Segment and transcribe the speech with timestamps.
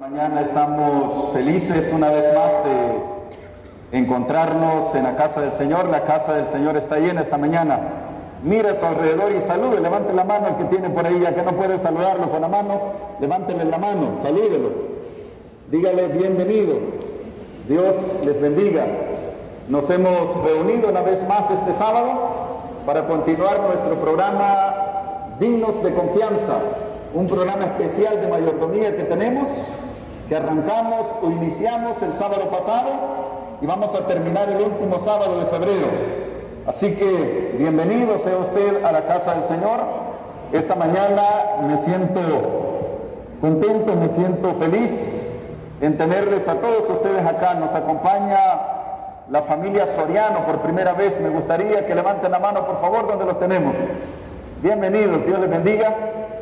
[0.00, 5.90] Mañana estamos felices una vez más de encontrarnos en la casa del Señor.
[5.90, 7.78] La casa del Señor está llena esta mañana.
[8.42, 11.34] Mire a su alrededor y salude, levante la mano el que tiene por ahí, ya
[11.34, 12.80] que no puede saludarlo con la mano,
[13.20, 14.70] levántele la mano, salúdelo.
[15.70, 16.74] Dígale bienvenido.
[17.68, 18.86] Dios les bendiga.
[19.68, 22.12] Nos hemos reunido una vez más este sábado
[22.86, 26.54] para continuar nuestro programa Dignos de Confianza,
[27.12, 29.48] un programa especial de mayordomía que tenemos,
[30.32, 32.88] que arrancamos o iniciamos el sábado pasado
[33.60, 35.88] y vamos a terminar el último sábado de febrero.
[36.66, 39.80] Así que bienvenido sea usted a la casa del Señor.
[40.50, 41.22] Esta mañana
[41.68, 42.22] me siento
[43.42, 45.22] contento, me siento feliz
[45.82, 47.52] en tenerles a todos ustedes acá.
[47.52, 48.38] Nos acompaña
[49.28, 51.20] la familia Soriano por primera vez.
[51.20, 53.76] Me gustaría que levanten la mano, por favor, donde los tenemos.
[54.62, 55.94] Bienvenidos, Dios les bendiga.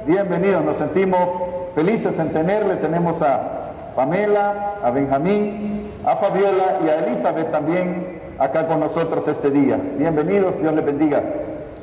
[0.06, 1.28] Bienvenidos, nos sentimos
[1.74, 2.76] felices en tenerle.
[2.76, 3.59] Tenemos a
[3.94, 9.78] Pamela, a Benjamín, a Fabiola y a Elizabeth también acá con nosotros este día.
[9.98, 11.22] Bienvenidos, Dios les bendiga.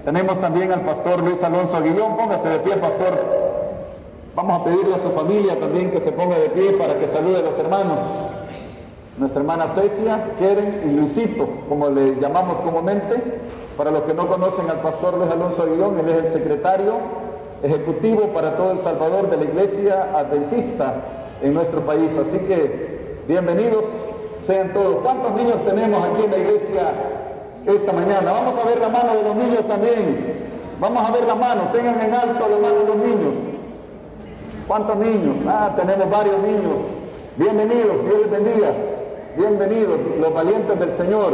[0.03, 2.16] Tenemos también al pastor Luis Alonso Aguillón.
[2.16, 3.47] Póngase de pie, pastor.
[4.35, 7.39] Vamos a pedirle a su familia también que se ponga de pie para que salude
[7.39, 8.00] a los hermanos.
[9.17, 13.41] Nuestra hermana Cecia, Keren y Luisito, como le llamamos comúnmente.
[13.75, 16.94] Para los que no conocen al pastor Luis Alonso Aguillón, él es el secretario
[17.61, 20.95] ejecutivo para todo El Salvador de la Iglesia Adventista
[21.41, 22.11] en nuestro país.
[22.17, 23.85] Así que bienvenidos
[24.41, 24.97] sean todos.
[25.03, 26.81] ¿Cuántos niños tenemos aquí en la iglesia
[27.66, 28.31] esta mañana?
[28.31, 30.47] Vamos a ver la mano de los niños también.
[30.79, 33.33] Vamos a ver la mano, tengan en alto la mano de los niños.
[34.67, 35.38] ¿Cuántos niños?
[35.47, 36.79] Ah, tenemos varios niños.
[37.35, 38.73] Bienvenidos, Dios les bendiga.
[39.38, 41.33] Bienvenidos, los valientes del Señor.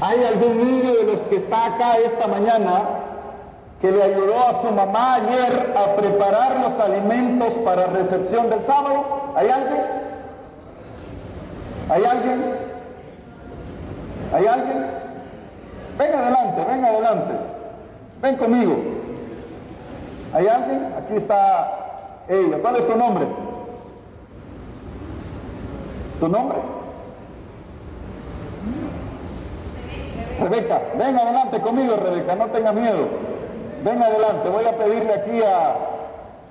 [0.00, 3.01] ¿Hay algún niño de los que está acá esta mañana
[3.82, 9.04] que le ayudó a su mamá ayer a preparar los alimentos para recepción del sábado?
[9.34, 9.80] ¿Hay alguien?
[11.90, 12.44] ¿Hay alguien?
[14.32, 14.86] ¿Hay alguien?
[15.98, 17.32] Ven adelante, ven adelante.
[18.22, 18.76] Ven conmigo.
[20.32, 20.94] ¿Hay alguien?
[20.96, 21.72] Aquí está
[22.28, 22.58] ella.
[22.62, 23.26] ¿Cuál es tu nombre?
[26.20, 26.58] ¿Tu nombre?
[30.40, 33.31] Rebeca, ven adelante conmigo, Rebeca, no tenga miedo.
[33.84, 35.76] Ven adelante, voy a pedirle aquí a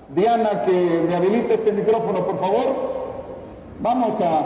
[0.10, 2.92] Diana que me habilite este micrófono, por favor.
[3.80, 4.46] Vamos a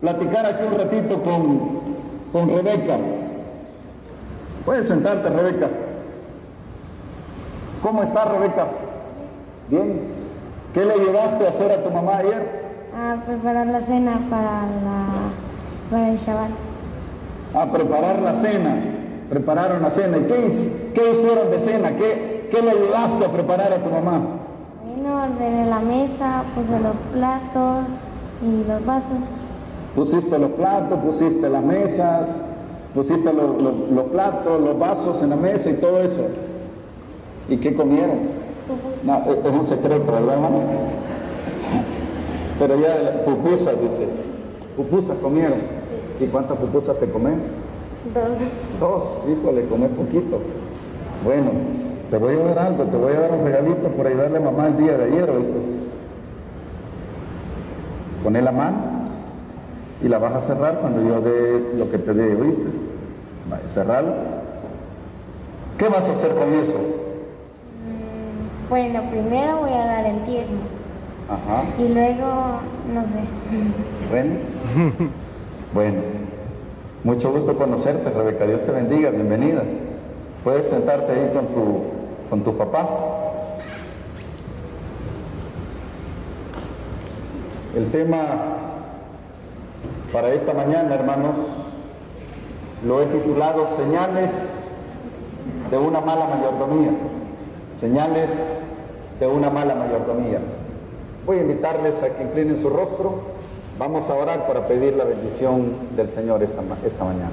[0.00, 1.80] platicar aquí un ratito con,
[2.32, 2.98] con Rebeca.
[4.66, 5.68] Puedes sentarte, Rebeca.
[7.82, 8.66] ¿Cómo está, Rebeca?
[9.68, 10.00] Bien.
[10.74, 12.68] ¿Qué le ayudaste a hacer a tu mamá ayer?
[12.94, 16.50] A preparar la cena para, la, para el Shabbat.
[17.54, 18.97] A preparar la cena.
[19.28, 20.18] Prepararon la cena.
[20.18, 20.46] ¿Y qué,
[20.94, 21.96] qué hicieron de cena?
[21.96, 24.20] ¿Qué, ¿Qué le ayudaste a preparar a tu mamá?
[24.84, 27.90] Vino, ordené la mesa, puse los platos
[28.42, 29.18] y los vasos.
[29.94, 32.42] Pusiste los platos, pusiste las mesas,
[32.94, 36.20] pusiste los, los, los platos, los vasos en la mesa y todo eso.
[37.48, 38.38] ¿Y qué comieron?
[39.02, 40.60] No, es un secreto, ¿verdad, hermano?
[42.58, 44.08] Pero ya pupusas, dice.
[44.76, 45.58] Pupusas comieron.
[46.20, 47.38] ¿Y cuántas pupusas te comes?
[48.14, 48.38] Dos.
[48.80, 50.40] Dos, híjole, comer poquito.
[51.24, 51.50] Bueno,
[52.10, 54.68] te voy a dar algo, te voy a dar un regalito por ayudarle a mamá
[54.68, 55.60] el día de ayer, ¿oíste?
[58.22, 58.76] Poné la mano
[60.02, 62.70] y la vas a cerrar cuando yo dé lo que te dé, ¿oíste?
[63.50, 64.12] Vale, cerralo.
[65.76, 66.76] ¿Qué vas a hacer con eso?
[68.68, 70.58] Bueno, primero voy a dar el diezmo.
[71.28, 71.64] Ajá.
[71.78, 72.60] Y luego,
[72.92, 73.20] no sé.
[74.10, 74.34] Bueno.
[75.74, 76.27] bueno.
[77.04, 78.44] Mucho gusto conocerte, Rebeca.
[78.44, 79.10] Dios te bendiga.
[79.10, 79.62] Bienvenida.
[80.42, 81.82] Puedes sentarte ahí con, tu,
[82.28, 82.90] con tus papás.
[87.76, 88.24] El tema
[90.12, 91.36] para esta mañana, hermanos,
[92.84, 94.32] lo he titulado Señales
[95.70, 96.90] de una mala mayordomía.
[97.76, 98.30] Señales
[99.20, 100.40] de una mala mayordomía.
[101.24, 103.37] Voy a invitarles a que inclinen su rostro.
[103.78, 107.30] Vamos a orar para pedir la bendición del Señor esta, esta mañana.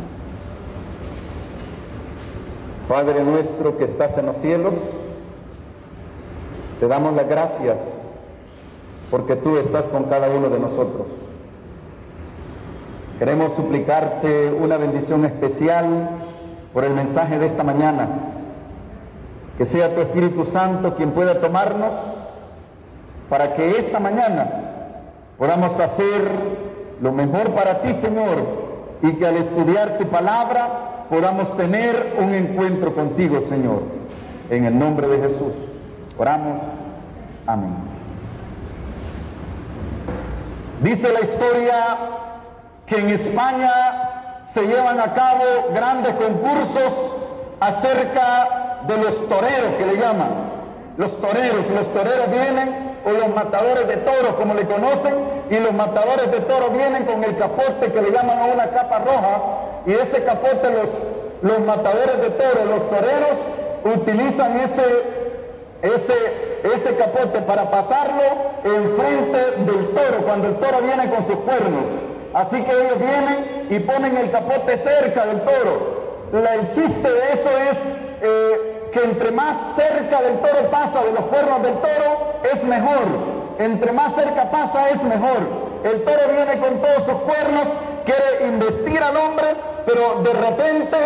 [2.87, 4.75] Padre nuestro que estás en los cielos,
[6.79, 7.79] te damos las gracias
[9.09, 11.07] porque tú estás con cada uno de nosotros.
[13.17, 16.11] Queremos suplicarte una bendición especial
[16.73, 18.07] por el mensaje de esta mañana.
[19.57, 21.95] Que sea tu Espíritu Santo quien pueda tomarnos
[23.29, 24.64] para que esta mañana
[25.37, 26.21] podamos hacer
[27.01, 28.65] lo mejor para ti, Señor,
[29.01, 33.81] y que al estudiar tu palabra podamos tener un encuentro contigo, Señor.
[34.49, 35.53] En el nombre de Jesús.
[36.17, 36.59] Oramos.
[37.47, 37.75] Amén.
[40.81, 41.97] Dice la historia
[42.85, 45.43] que en España se llevan a cabo
[45.73, 46.93] grandes concursos
[47.59, 50.29] acerca de los toreros que le llaman.
[50.97, 55.13] Los toreros, los toreros vienen, o los matadores de toros como le conocen,
[55.49, 58.99] y los matadores de toros vienen con el capote que le llaman a una capa
[58.99, 59.41] roja,
[59.85, 60.89] y ese capote los,
[61.41, 63.37] los matadores de toros, los toreros,
[63.95, 64.83] utilizan ese,
[65.83, 66.13] ese,
[66.73, 68.23] ese capote para pasarlo
[68.63, 69.39] enfrente
[69.71, 71.85] del toro, cuando el toro viene con sus cuernos.
[72.33, 76.17] Así que ellos vienen y ponen el capote cerca del toro.
[76.33, 77.77] el chiste de eso es
[78.21, 83.03] eh, que entre más cerca del toro pasa de los cuernos del toro, es mejor.
[83.59, 85.39] Entre más cerca pasa, es mejor.
[85.83, 87.67] El toro viene con todos sus cuernos,
[88.05, 89.47] quiere investir al hombre,
[89.85, 90.97] pero de repente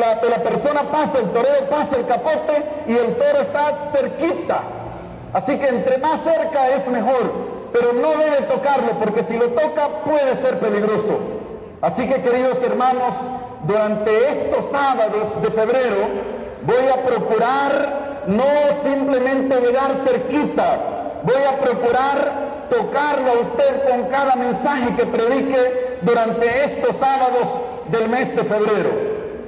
[0.00, 4.62] la, la persona pasa, el torero pasa el capote y el toro está cerquita.
[5.34, 7.30] Así que entre más cerca es mejor,
[7.74, 11.18] pero no debe tocarlo porque si lo toca puede ser peligroso.
[11.82, 13.12] Así que queridos hermanos,
[13.64, 18.44] durante estos sábados de febrero voy a procurar no
[18.82, 26.64] simplemente llegar cerquita, voy a procurar tocarlo a usted con cada mensaje que predique durante
[26.64, 27.48] estos sábados
[27.88, 28.90] del mes de febrero.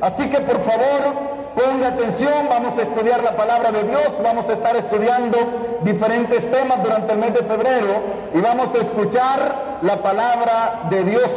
[0.00, 4.52] Así que por favor, ponga atención, vamos a estudiar la palabra de Dios, vamos a
[4.52, 5.38] estar estudiando
[5.82, 8.02] diferentes temas durante el mes de febrero
[8.34, 11.30] y vamos a escuchar la palabra de Dios.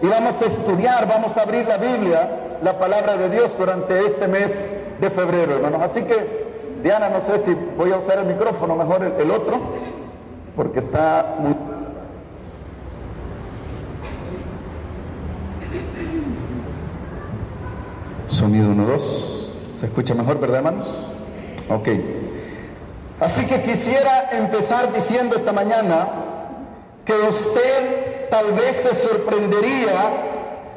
[0.00, 2.28] Y vamos a estudiar, vamos a abrir la Biblia,
[2.62, 4.52] la palabra de Dios durante este mes
[5.04, 5.80] de febrero, hermanos.
[5.82, 6.44] Así que,
[6.82, 9.60] Diana, no sé si voy a usar el micrófono, mejor el, el otro,
[10.56, 11.54] porque está muy...
[18.26, 19.58] Sonido 1, 2.
[19.74, 21.10] ¿Se escucha mejor, verdad, hermanos?
[21.68, 21.88] Ok.
[23.20, 26.08] Así que quisiera empezar diciendo esta mañana
[27.04, 30.10] que usted tal vez se sorprendería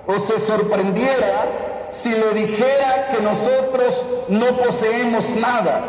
[0.06, 5.82] o se sorprendiera si le dijera que nosotros no poseemos nada.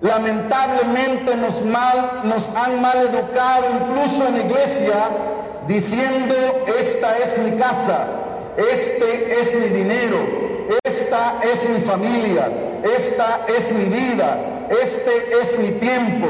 [0.00, 4.94] Lamentablemente nos, mal, nos han mal educado incluso en la iglesia
[5.66, 6.34] diciendo,
[6.78, 8.06] esta es mi casa,
[8.56, 10.16] este es mi dinero,
[10.84, 12.50] esta es mi familia,
[12.96, 14.38] esta es mi vida,
[14.82, 16.26] este es mi tiempo,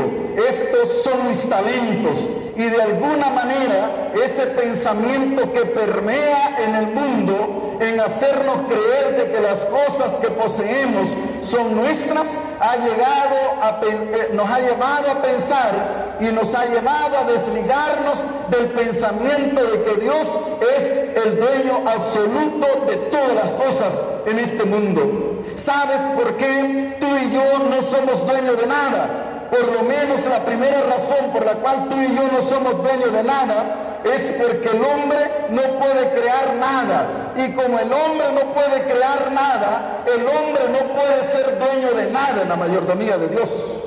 [0.49, 2.19] estos son mis talentos.
[2.57, 9.33] Y de alguna manera ese pensamiento que permea en el mundo en hacernos creer de
[9.33, 11.09] que las cosas que poseemos
[11.41, 17.19] son nuestras, ha llegado a, eh, nos ha llevado a pensar y nos ha llevado
[17.19, 18.19] a desligarnos
[18.51, 20.29] del pensamiento de que Dios
[20.77, 25.41] es el dueño absoluto de todas las cosas en este mundo.
[25.55, 29.30] ¿Sabes por qué tú y yo no somos dueños de nada?
[29.51, 33.13] Por lo menos la primera razón por la cual tú y yo no somos dueños
[33.13, 35.19] de nada es porque el hombre
[35.51, 37.33] no puede crear nada.
[37.37, 42.11] Y como el hombre no puede crear nada, el hombre no puede ser dueño de
[42.11, 43.81] nada en la mayordomía de Dios.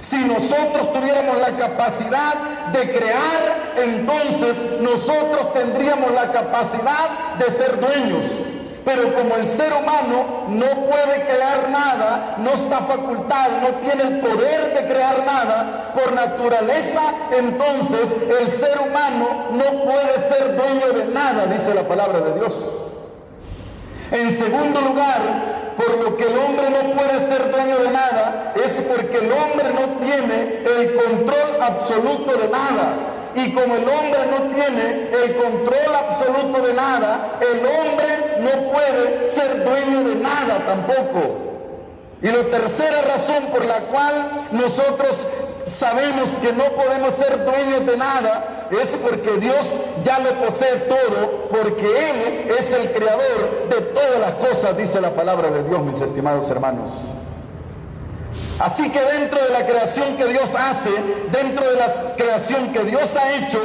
[0.00, 2.34] Si nosotros tuviéramos la capacidad
[2.72, 8.24] de crear, entonces nosotros tendríamos la capacidad de ser dueños.
[8.84, 14.20] Pero como el ser humano no puede crear nada, no está facultado, no tiene el
[14.20, 17.02] poder de crear nada por naturaleza,
[17.36, 22.54] entonces el ser humano no puede ser dueño de nada, dice la palabra de Dios.
[24.12, 25.20] En segundo lugar,
[25.76, 29.72] por lo que el hombre no puede ser dueño de nada, es porque el hombre
[29.72, 32.92] no tiene el control absoluto de nada.
[33.34, 39.24] Y como el hombre no tiene el control absoluto de nada, el hombre no puede
[39.24, 41.50] ser dueño de nada tampoco.
[42.22, 45.16] Y la tercera razón por la cual nosotros
[45.64, 51.48] sabemos que no podemos ser dueños de nada es porque Dios ya lo posee todo,
[51.50, 56.00] porque Él es el creador de todas las cosas, dice la palabra de Dios, mis
[56.00, 56.90] estimados hermanos.
[58.60, 60.90] Así que dentro de la creación que Dios hace,
[61.32, 63.58] dentro de la creación que Dios ha hecho,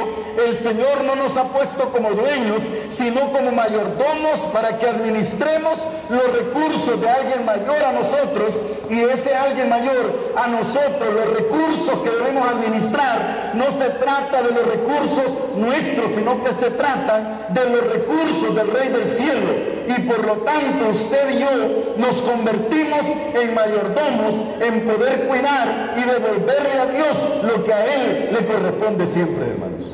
[0.46, 6.32] el Señor no nos ha puesto como dueños, sino como mayordomos para que administremos los
[6.32, 12.10] recursos de alguien mayor a nosotros y ese alguien mayor a nosotros, los recursos que
[12.10, 15.26] debemos administrar, no se trata de los recursos
[15.56, 19.75] nuestros, sino que se trata de los recursos del Rey del Cielo.
[19.88, 21.48] Y por lo tanto usted y yo
[21.96, 28.30] nos convertimos en mayordomos, en poder cuidar y devolverle a Dios lo que a Él
[28.32, 29.86] le corresponde siempre, hermanos.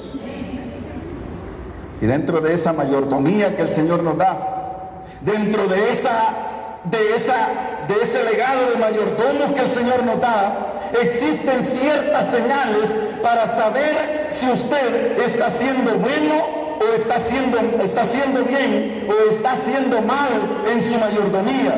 [2.01, 6.31] Y dentro de esa mayordomía que el Señor nos da, dentro de esa,
[6.85, 7.49] de esa,
[7.87, 14.27] de ese legado de mayordomos que el Señor nos da, existen ciertas señales para saber
[14.31, 20.31] si usted está haciendo bueno o está haciendo, está haciendo bien o está haciendo mal
[20.73, 21.75] en su mayordomía.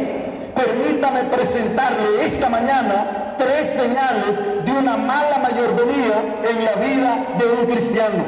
[0.54, 7.66] Permítame presentarle esta mañana tres señales de una mala mayordomía en la vida de un
[7.66, 8.22] cristiano.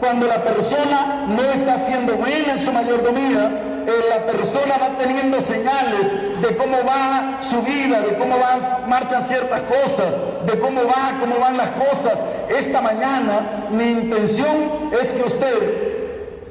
[0.00, 3.50] Cuando la persona no está haciendo bien en su mayordomía,
[3.86, 9.22] eh, la persona va teniendo señales de cómo va su vida, de cómo van, marchan
[9.22, 10.14] ciertas cosas,
[10.46, 12.18] de cómo va, cómo van las cosas.
[12.48, 15.89] Esta mañana mi intención es que usted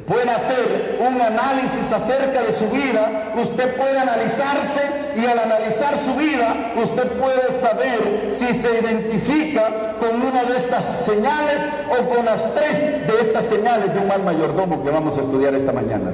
[0.10, 4.82] pueda hacer un análisis acerca de su vida, usted puede analizarse
[5.16, 10.84] y al analizar su vida usted puede saber si se identifica con una de estas
[10.84, 15.22] señales o con las tres de estas señales de un mal mayordomo que vamos a
[15.22, 16.12] estudiar esta mañana,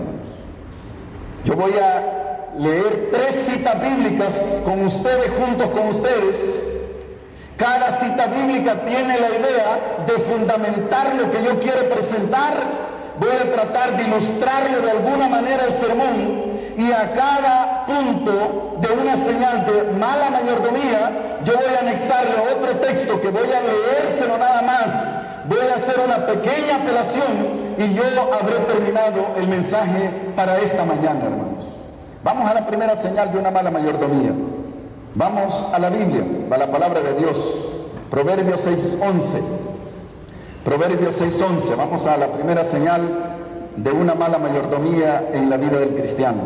[1.46, 6.66] Yo voy a leer tres citas bíblicas con ustedes, juntos con ustedes.
[7.56, 12.86] Cada cita bíblica tiene la idea de fundamentar lo que yo quiero presentar
[13.20, 19.02] voy a tratar de ilustrarle de alguna manera el sermón y a cada punto de
[19.02, 24.38] una señal de mala mayordomía, yo voy a anexarle otro texto que voy a leérselo
[24.38, 24.92] nada más.
[25.48, 28.04] Voy a hacer una pequeña apelación y yo
[28.34, 31.64] habré terminado el mensaje para esta mañana, hermanos.
[32.24, 34.32] Vamos a la primera señal de una mala mayordomía.
[35.14, 37.38] Vamos a la Biblia, a la palabra de Dios.
[38.10, 39.42] Proverbios 6:11.
[40.66, 43.02] Proverbios 6:11, vamos a la primera señal
[43.76, 46.42] de una mala mayordomía en la vida del cristiano.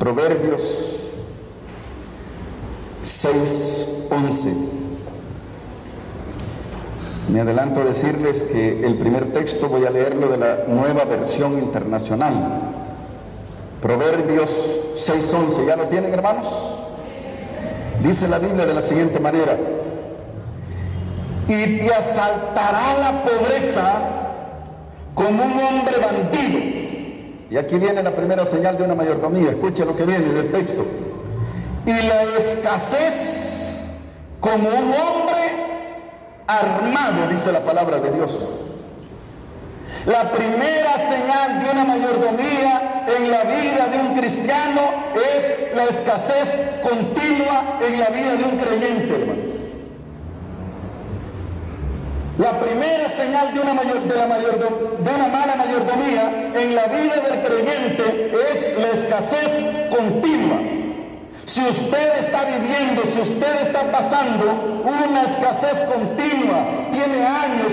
[0.00, 0.60] Proverbios
[3.04, 4.52] 6:11.
[7.28, 11.60] Me adelanto a decirles que el primer texto voy a leerlo de la nueva versión
[11.60, 12.32] internacional.
[13.80, 14.50] Proverbios
[14.96, 16.48] 6:11, ¿ya lo tienen hermanos?
[18.02, 19.56] Dice la Biblia de la siguiente manera
[21.50, 23.92] y te asaltará la pobreza
[25.14, 26.60] como un hombre bandido.
[27.50, 29.50] Y aquí viene la primera señal de una mayordomía.
[29.50, 30.86] Escuche lo que viene del texto.
[31.86, 33.96] Y la escasez
[34.38, 35.42] como un hombre
[36.46, 38.38] armado, dice la palabra de Dios.
[40.06, 44.82] La primera señal de una mayordomía en la vida de un cristiano
[45.36, 49.49] es la escasez continua en la vida de un creyente, hermano.
[52.40, 58.32] La primera señal de una, la de una mala mayordomía en la vida del creyente
[58.50, 60.58] es la escasez continua.
[61.44, 67.72] Si usted está viviendo, si usted está pasando una escasez continua, tiene años,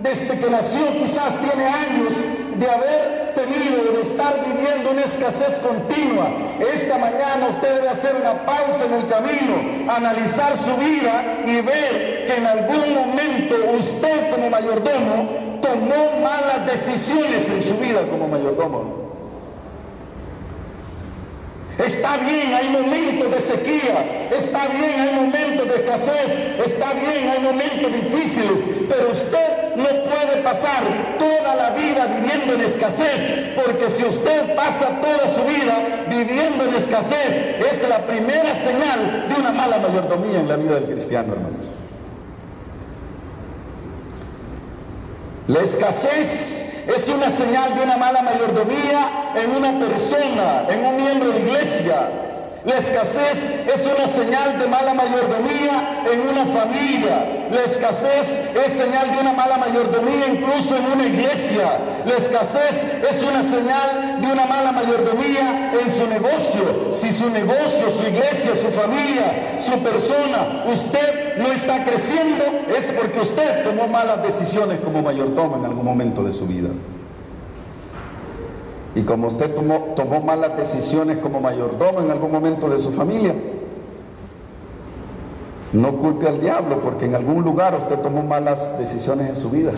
[0.00, 2.14] desde que nació quizás tiene años
[2.60, 6.30] de haber tenido, de estar viviendo una escasez continua.
[6.60, 12.26] Esta mañana usted debe hacer una pausa en el camino, analizar su vida y ver
[12.26, 18.99] que en algún momento usted como mayordomo tomó malas decisiones en su vida como mayordomo.
[21.84, 27.40] Está bien, hay momentos de sequía, está bien, hay momentos de escasez, está bien, hay
[27.40, 30.82] momentos difíciles, pero usted no puede pasar
[31.18, 36.74] toda la vida viviendo en escasez, porque si usted pasa toda su vida viviendo en
[36.74, 37.38] escasez,
[37.70, 41.79] es la primera señal de una mala mayordomía en la vida del cristiano, hermanos.
[45.50, 51.30] La escasez es una señal de una mala mayordomía en una persona, en un miembro
[51.30, 52.08] de iglesia.
[52.64, 57.48] La escasez es una señal de mala mayordomía en una familia.
[57.50, 61.78] La escasez es señal de una mala mayordomía incluso en una iglesia.
[62.06, 66.92] La escasez es una señal de una mala mayordomía en su negocio.
[66.92, 72.44] Si su negocio, su iglesia, su familia, su persona, usted no está creciendo,
[72.76, 76.68] es porque usted tomó malas decisiones como mayordomo en algún momento de su vida.
[78.94, 83.34] Y como usted tomó, tomó malas decisiones como mayordomo en algún momento de su familia,
[85.72, 89.72] no culpe al diablo porque en algún lugar usted tomó malas decisiones en su vida.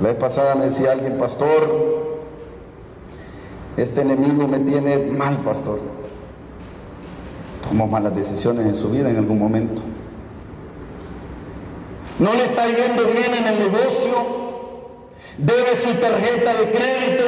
[0.00, 2.14] La vez pasada me decía alguien, pastor,
[3.76, 5.78] este enemigo me tiene mal, pastor.
[7.68, 9.82] Tomó malas decisiones en su vida en algún momento.
[12.18, 14.14] No le está yendo bien en el negocio,
[15.38, 17.24] debe su tarjeta de crédito,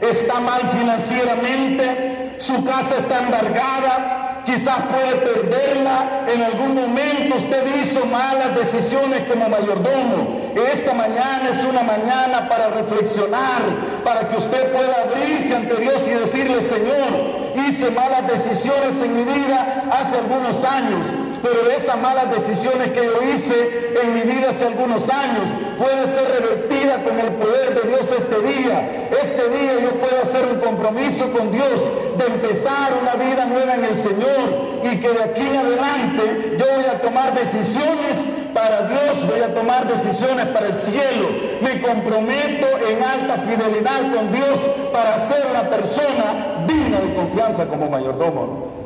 [0.00, 8.06] está mal financieramente, su casa está embargada, quizás puede perderla, en algún momento usted hizo
[8.06, 10.52] malas decisiones como mayordomo.
[10.72, 13.62] Esta mañana es una mañana para reflexionar,
[14.04, 19.22] para que usted pueda abrirse ante Dios y decirle, Señor, hice malas decisiones en mi
[19.22, 21.06] vida hace algunos años
[21.44, 26.24] pero esas malas decisiones que yo hice en mi vida hace algunos años puede ser
[26.40, 29.10] revertida con el poder de Dios este día.
[29.10, 31.82] Este día yo puedo hacer un compromiso con Dios
[32.16, 36.64] de empezar una vida nueva en el Señor y que de aquí en adelante yo
[36.76, 41.28] voy a tomar decisiones para Dios, voy a tomar decisiones para el cielo.
[41.60, 44.60] Me comprometo en alta fidelidad con Dios
[44.90, 48.83] para ser una persona digna de confianza como mayordomo.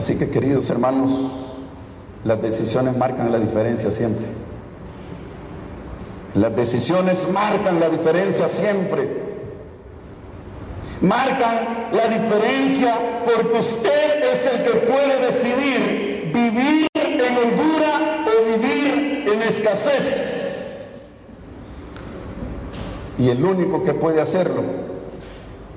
[0.00, 1.10] Así que queridos hermanos,
[2.24, 4.24] las decisiones marcan la diferencia siempre.
[6.34, 9.06] Las decisiones marcan la diferencia siempre.
[11.02, 12.94] Marcan la diferencia
[13.26, 21.00] porque usted es el que puede decidir vivir en holgura o vivir en escasez.
[23.18, 24.62] Y el único que puede hacerlo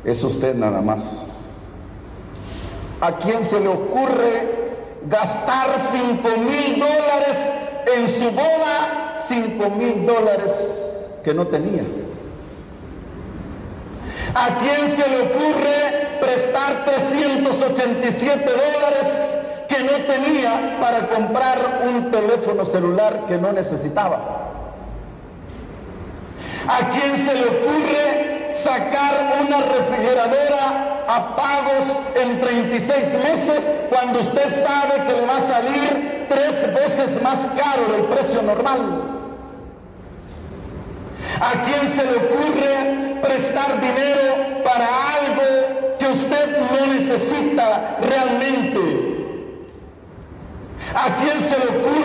[0.06, 1.33] es usted nada más.
[3.04, 4.48] ¿A quién se le ocurre
[5.08, 7.52] gastar 5 mil dólares
[7.94, 9.12] en su boda?
[9.14, 11.84] 5 mil dólares que no tenía.
[14.34, 22.64] ¿A quién se le ocurre prestar 387 dólares que no tenía para comprar un teléfono
[22.64, 24.54] celular que no necesitaba?
[26.70, 34.50] ¿A quién se le ocurre sacar una refrigeradora a pagos en 36 meses cuando usted
[34.50, 39.20] sabe que le va a salir tres veces más caro del precio normal?
[41.42, 48.80] ¿A quién se le ocurre prestar dinero para algo que usted no necesita realmente?
[50.96, 52.03] ¿A quién se le ocurre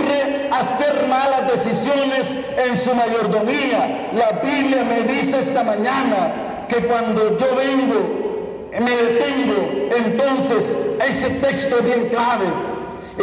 [0.61, 2.37] hacer malas decisiones
[2.67, 4.11] en su mayordomía?
[4.15, 11.79] La Biblia me dice esta mañana que cuando yo vengo, me detengo, entonces ese texto
[11.79, 12.47] es bien clave.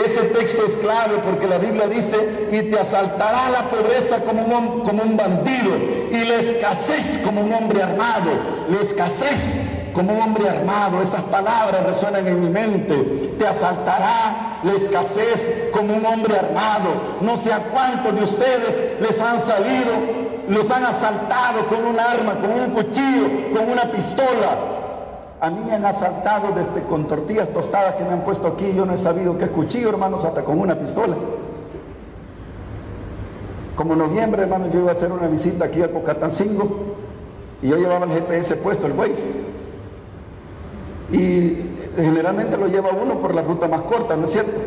[0.04, 2.18] Ese texto es clave porque la Biblia dice,
[2.52, 5.74] y te asaltará la pobreza como un, como un bandido,
[6.12, 8.32] y la escasez como un hombre armado.
[8.70, 13.34] La escasez como un hombre armado, esas palabras resuenan en mi mente.
[13.40, 16.90] Te asaltará la escasez como un hombre armado.
[17.22, 19.94] No sé a cuántos de ustedes les han salido,
[20.50, 24.58] los han asaltado con un arma, con un cuchillo, con una pistola.
[25.40, 28.74] A mí me han asaltado desde con tortillas tostadas que me han puesto aquí.
[28.76, 31.16] Yo no he sabido qué cuchillo, hermanos, hasta con una pistola.
[33.78, 36.96] Como noviembre, hermano, yo iba a hacer una visita aquí a Cocatancingo
[37.62, 39.55] y yo llevaba el GPS puesto, el Waze.
[41.12, 41.58] Y
[41.96, 44.60] generalmente lo lleva uno por la ruta más corta, ¿no es cierto?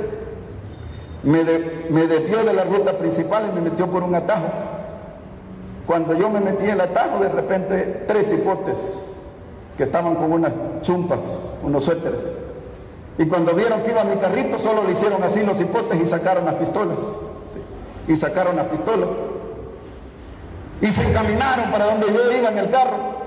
[1.23, 1.43] Me,
[1.91, 4.47] me desvió de la ruta principal y me metió por un atajo.
[5.87, 9.09] Cuando yo me metí en el atajo, de repente tres hipotes
[9.77, 11.25] que estaban con unas chumpas,
[11.63, 12.31] unos suéteres.
[13.19, 16.45] Y cuando vieron que iba mi carrito, solo le hicieron así los hipotes y sacaron
[16.45, 17.01] las pistolas.
[18.07, 19.09] Y sacaron las pistolas.
[20.81, 23.18] Y se encaminaron para donde yo iba en el carro.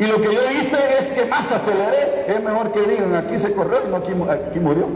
[0.00, 2.24] Y lo que yo hice es que más aceleré.
[2.26, 4.86] Es mejor que digan, aquí se corrió y no aquí, murió.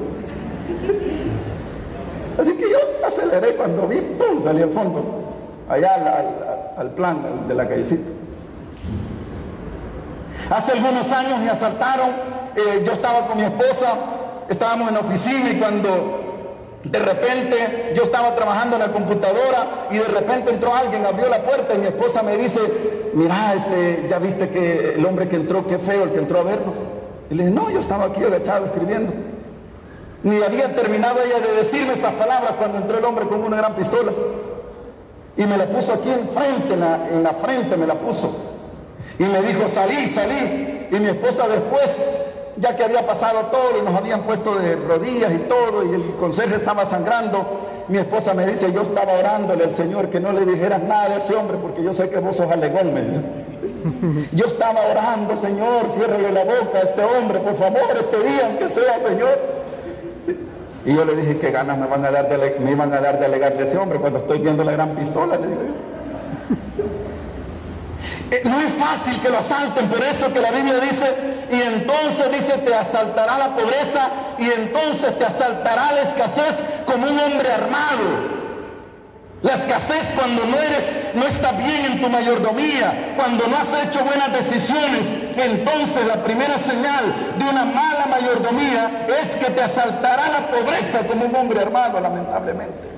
[2.39, 4.43] Así que yo aceleré cuando vi, ¡pum!
[4.43, 5.05] salí al fondo,
[5.69, 8.09] allá al, al plan de la callecita.
[10.51, 12.09] Hace algunos años me asaltaron,
[12.57, 13.95] eh, yo estaba con mi esposa,
[14.49, 16.34] estábamos en la oficina y cuando
[16.85, 21.43] de repente yo estaba trabajando en la computadora y de repente entró alguien, abrió la
[21.43, 22.61] puerta y mi esposa me dice,
[23.15, 26.45] mira, este, ya viste que el hombre que entró, qué feo el que entró a
[26.45, 26.75] vernos.
[27.31, 29.13] Y le dije, no, yo estaba aquí agachado escribiendo.
[30.23, 33.75] Ni había terminado ella de decirme esas palabras cuando entró el hombre con una gran
[33.75, 34.13] pistola.
[35.37, 38.31] Y me la puso aquí enfrente, en la, en la frente me la puso.
[39.19, 40.87] Y me dijo, salí, salí.
[40.91, 45.33] Y mi esposa después, ya que había pasado todo y nos habían puesto de rodillas
[45.33, 47.45] y todo, y el consejo estaba sangrando,
[47.89, 51.19] mi esposa me dice, yo estaba orándole al Señor que no le dijeras nada a
[51.19, 53.23] ese hombre, porque yo sé que vos sos alegón, me dice.
[54.33, 58.71] Yo estaba orando, Señor, ciérrele la boca a este hombre, por favor, este día, aunque
[58.71, 59.39] sea, Señor.
[60.87, 63.19] Y yo le dije, qué ganas me, van a dar de, me iban a dar
[63.19, 65.61] de alegarle a ese hombre cuando estoy viendo la gran pistola, le digo
[68.31, 71.07] eh, no es fácil que lo asalten, por eso que la Biblia dice,
[71.51, 74.09] y entonces dice, te asaltará la pobreza
[74.39, 78.35] y entonces te asaltará la escasez como un hombre armado.
[79.43, 84.03] La escasez cuando no eres, no está bien en tu mayordomía, cuando no has hecho
[84.03, 90.47] buenas decisiones, entonces la primera señal de una mala mayordomía es que te asaltará la
[90.47, 92.89] pobreza como un hombre armado, lamentablemente.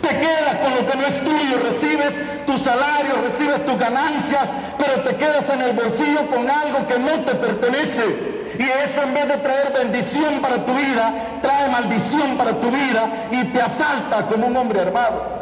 [0.00, 5.02] Te quedas con lo que no es tuyo, recibes tu salario, recibes tus ganancias, pero
[5.02, 8.40] te quedas en el bolsillo con algo que no te pertenece.
[8.58, 13.28] Y eso en vez de traer bendición para tu vida, trae maldición para tu vida
[13.30, 15.40] y te asalta como un hombre armado.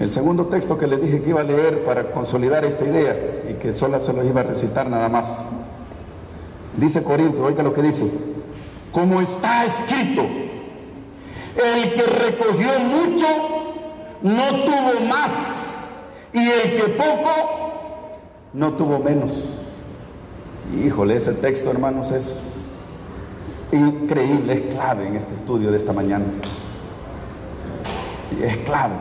[0.00, 3.16] El segundo texto que le dije que iba a leer para consolidar esta idea
[3.48, 5.44] y que solo se lo iba a recitar nada más.
[6.76, 8.06] Dice Corinto, oiga lo que dice.
[8.92, 10.26] Como está escrito,
[11.56, 13.26] el que recogió mucho
[14.22, 15.94] no tuvo más
[16.32, 18.18] y el que poco
[18.52, 19.32] no tuvo menos.
[20.82, 22.54] Híjole, ese texto, hermanos, es
[23.72, 26.24] increíble, es clave en este estudio de esta mañana.
[28.28, 28.94] Sí, es clave.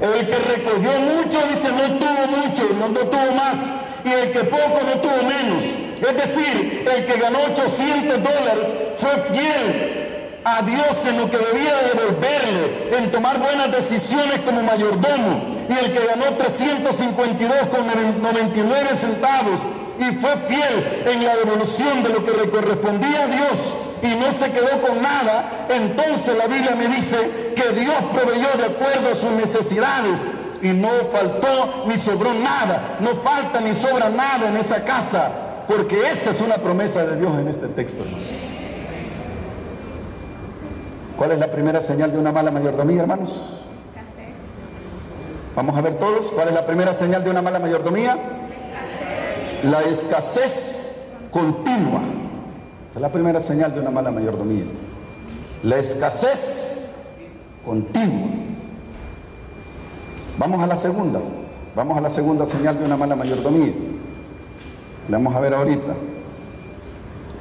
[0.00, 3.72] El que recogió mucho, dice, no tuvo mucho, no, no tuvo más.
[4.04, 5.62] Y el que poco, no tuvo menos.
[6.00, 10.11] Es decir, el que ganó 800 dólares fue fiel
[10.44, 15.66] a Dios en lo que debía devolverle, en tomar buenas decisiones como mayordomo.
[15.68, 17.86] Y el que ganó 352 con
[18.22, 19.60] 99 centavos
[19.98, 24.32] y fue fiel en la devolución de lo que le correspondía a Dios y no
[24.32, 29.14] se quedó con nada, entonces la Biblia me dice que Dios proveyó de acuerdo a
[29.14, 30.28] sus necesidades
[30.60, 35.30] y no faltó ni sobró nada, no falta ni sobra nada en esa casa,
[35.68, 38.04] porque esa es una promesa de Dios en este texto.
[41.22, 43.60] ¿Cuál es la primera señal de una mala mayordomía, hermanos?
[45.54, 48.18] Vamos a ver todos, ¿cuál es la primera señal de una mala mayordomía?
[49.62, 52.00] La escasez continua.
[52.88, 54.64] Esa es la primera señal de una mala mayordomía.
[55.62, 56.90] La escasez
[57.64, 58.26] continua.
[60.38, 61.20] Vamos a la segunda.
[61.76, 63.72] Vamos a la segunda señal de una mala mayordomía.
[65.08, 65.94] La vamos a ver ahorita.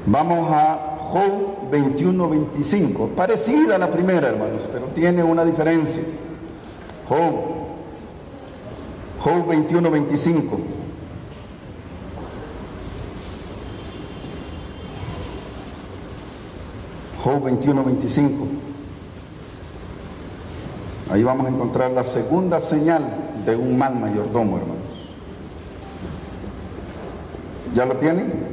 [0.06, 3.10] Vamos a Job 21-25.
[3.10, 6.04] Parecida a la primera, hermanos, pero tiene una diferencia.
[7.08, 7.36] Job.
[9.20, 10.42] Job 21-25.
[17.24, 18.48] Job 21, 25.
[21.12, 23.04] Ahí vamos a encontrar la segunda señal
[23.46, 24.82] de un mal mayordomo, hermanos.
[27.76, 28.51] ¿Ya lo tienen?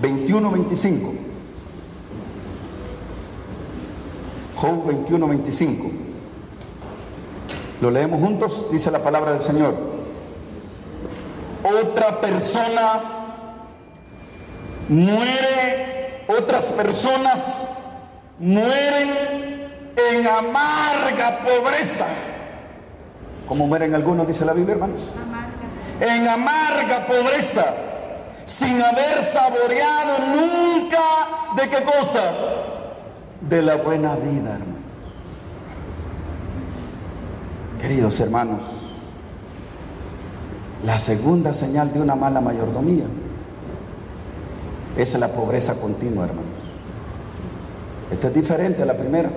[0.00, 1.14] 21, 25.
[4.56, 5.90] Job 21, 25.
[7.80, 9.74] Lo leemos juntos, dice la palabra del Señor.
[11.62, 13.00] Otra persona
[14.88, 17.68] muere, otras personas
[18.38, 19.08] mueren
[20.10, 22.06] en amarga pobreza.
[23.46, 25.00] ¿Cómo mueren algunos, dice la Biblia, hermanos?
[26.00, 27.74] En amarga pobreza,
[28.50, 30.98] sin haber saboreado nunca
[31.54, 32.32] de qué cosa?
[33.48, 34.80] De la buena vida, hermanos.
[37.80, 38.60] Queridos hermanos,
[40.84, 43.04] la segunda señal de una mala mayordomía
[44.96, 46.50] es la pobreza continua, hermanos.
[48.10, 49.30] Esta es diferente a la primera.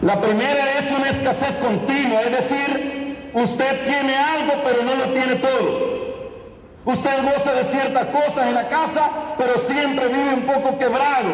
[0.00, 5.34] La primera es una escasez continua, es decir, usted tiene algo pero no lo tiene
[5.34, 5.87] todo.
[6.88, 11.28] Usted goza de ciertas cosas en la casa, pero siempre vive un poco quebrado.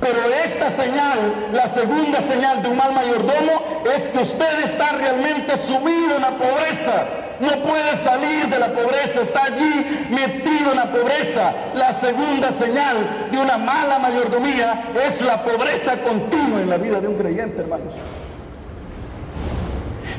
[0.00, 5.56] Pero esta señal, la segunda señal de un mal mayordomo, es que usted está realmente
[5.56, 7.04] subido en la pobreza
[7.40, 11.52] no puede salir de la pobreza, está allí metido en la pobreza.
[11.74, 17.08] La segunda señal de una mala mayordomía es la pobreza continua en la vida de
[17.08, 17.94] un creyente, hermanos.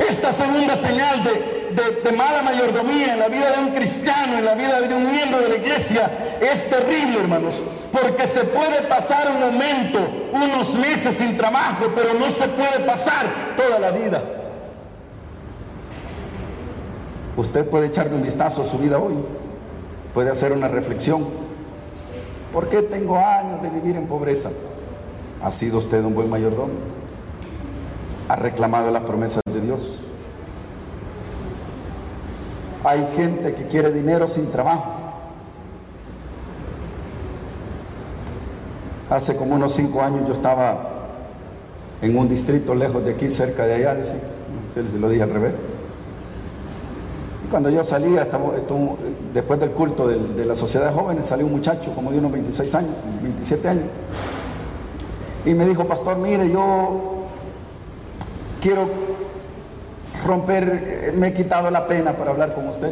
[0.10, 1.61] Esta segunda señal de,
[2.16, 5.50] mala mayordomía en la vida de un cristiano, en la vida de un miembro de
[5.50, 6.10] la iglesia,
[6.42, 10.00] es terrible, hermanos, porque se puede pasar un momento,
[10.34, 13.26] unos meses sin trabajo, pero no se puede pasar
[13.58, 14.24] toda la vida.
[17.38, 19.14] Usted puede echarle un vistazo a su vida hoy,
[20.14, 21.26] puede hacer una reflexión.
[22.52, 24.50] ¿Por qué tengo años de vivir en pobreza?
[25.42, 26.74] ¿Ha sido usted un buen mayordomo?
[28.28, 30.01] ¿Ha reclamado las promesas de Dios?
[32.84, 34.86] Hay gente que quiere dinero sin trabajo.
[39.10, 40.89] Hace como unos cinco años yo estaba
[42.02, 44.15] en un distrito lejos de aquí, cerca de allá, dice,
[44.74, 45.56] se lo dije al revés
[47.52, 48.28] cuando yo salía,
[49.34, 52.76] después del culto de, la sociedad de jóvenes, salió un muchacho como de unos 26
[52.76, 53.84] años, 27 años.
[55.46, 57.26] Y me dijo, pastor, mire, yo
[58.62, 58.88] quiero
[60.26, 62.92] romper, me he quitado la pena para hablar con usted.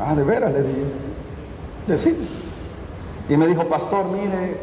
[0.00, 0.84] Ah, de veras, le dije.
[1.86, 2.16] Decir.
[3.28, 4.56] Y me dijo, pastor, mire,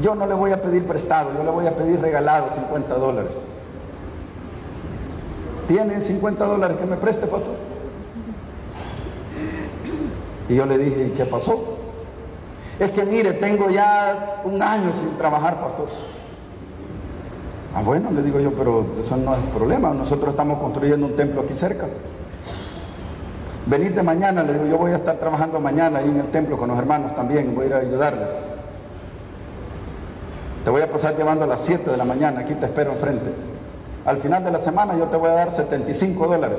[0.00, 3.36] yo no le voy a pedir prestado, yo le voy a pedir regalado 50 dólares.
[5.66, 7.54] ¿Tiene 50 dólares que me preste, pastor?
[10.48, 11.76] Y yo le dije, ¿y qué pasó?
[12.78, 15.88] Es que mire, tengo ya un año sin trabajar, pastor.
[17.74, 19.94] Ah, bueno, le digo yo, pero eso no es problema.
[19.94, 21.86] Nosotros estamos construyendo un templo aquí cerca.
[23.66, 26.68] Venite mañana, le digo, yo voy a estar trabajando mañana ahí en el templo con
[26.70, 28.30] los hermanos también, voy a ir a ayudarles.
[30.64, 33.30] Te voy a pasar llevando a las 7 de la mañana, aquí te espero enfrente.
[34.04, 36.58] Al final de la semana yo te voy a dar 75 dólares.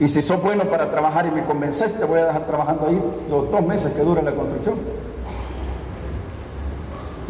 [0.00, 3.00] Y si sos bueno para trabajar y me convences, te voy a dejar trabajando ahí
[3.30, 4.74] los dos meses que dure la construcción.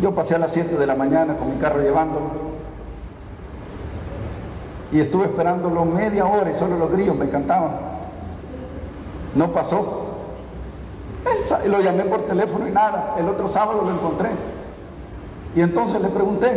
[0.01, 2.54] Yo pasé a las 7 de la mañana con mi carro llevándolo.
[4.95, 7.73] Y estuve esperándolo media hora y solo los grillos me cantaban.
[9.35, 10.03] No pasó.
[11.67, 13.17] Lo llamé por teléfono y nada.
[13.19, 14.31] El otro sábado lo encontré.
[15.57, 16.49] Y entonces le pregunté,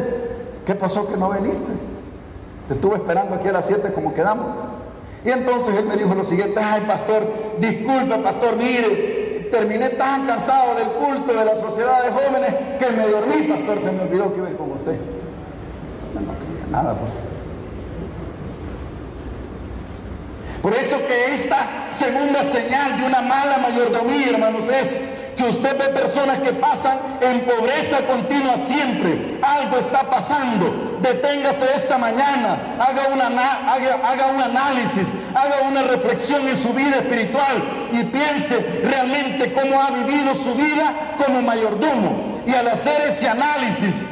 [0.67, 1.71] ¿qué pasó que no viniste?
[2.67, 4.45] Te estuve esperando aquí a las 7 como quedamos.
[5.25, 7.27] Y entonces él me dijo lo siguiente, ay pastor,
[7.59, 13.07] disculpe pastor, mire, terminé tan cansado del culto de la sociedad de jóvenes que me
[13.07, 14.95] dormí, pastor, se me olvidó que iba a ir con usted.
[16.13, 17.26] No, quería nada, pues.
[20.61, 24.97] Por eso que esta segunda señal de una mala mayordomía, hermanos, es
[25.37, 29.37] que usted ve personas que pasan en pobreza continua siempre.
[29.41, 30.97] Algo está pasando.
[31.01, 37.63] Deténgase esta mañana, haga, una, haga, un análisis, haga una reflexión en su vida espiritual
[37.91, 40.91] y piense realmente cómo ha vivido su vida
[41.23, 42.41] como mayordomo.
[42.47, 44.05] Y al hacer ese análisis,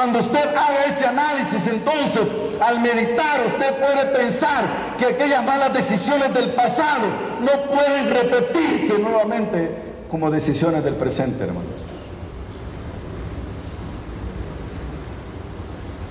[0.00, 4.64] cuando usted haga ese análisis, entonces al meditar usted puede pensar
[4.98, 7.02] que aquellas malas decisiones del pasado
[7.42, 9.68] no pueden repetirse nuevamente
[10.10, 11.74] como decisiones del presente, hermanos.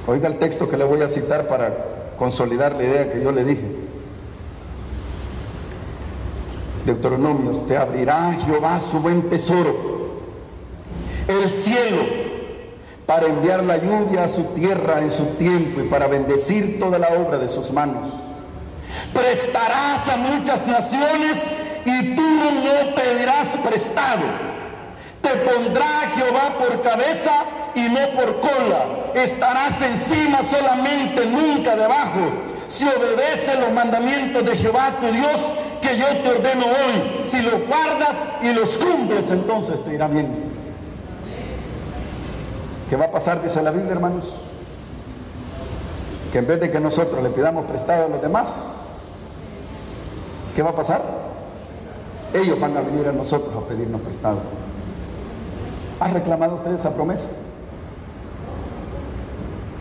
[0.06, 1.74] Oiga el texto que le voy a citar para
[2.16, 3.66] consolidar la idea que yo le dije.
[6.86, 10.20] Deuteronomios, te abrirá Jehová su buen tesoro,
[11.28, 12.30] el cielo
[13.10, 17.08] para enviar la lluvia a su tierra en su tiempo y para bendecir toda la
[17.08, 18.08] obra de sus manos.
[19.12, 21.52] Prestarás a muchas naciones
[21.86, 24.22] y tú no pedirás prestado.
[25.24, 27.32] Te pondrá Jehová por cabeza
[27.74, 28.86] y no por cola.
[29.16, 32.20] Estarás encima solamente, nunca debajo.
[32.68, 37.66] Si obedeces los mandamientos de Jehová tu Dios que yo te ordeno hoy, si los
[37.66, 40.59] guardas y los cumples, entonces te irá bien.
[42.90, 43.44] ¿Qué va a pasar?
[43.44, 44.34] Dice la Biblia, hermanos.
[46.32, 48.50] Que en vez de que nosotros le pidamos prestado a los demás,
[50.56, 51.02] ¿qué va a pasar?
[52.34, 54.40] Ellos van a venir a nosotros a pedirnos prestado.
[56.00, 57.30] ¿Ha reclamado usted esa promesa?